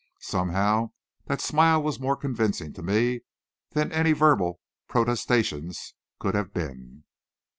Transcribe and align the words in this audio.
Somehow, 0.21 0.93
that 1.25 1.41
smile 1.41 1.83
was 1.83 1.99
more 1.99 2.15
convincing 2.17 2.73
to 2.73 2.81
me 2.81 3.21
than 3.73 3.91
any 3.91 4.13
verbal 4.13 4.59
protestation 4.87 5.71
could 6.17 6.33
have 6.33 6.51
been. 6.55 7.03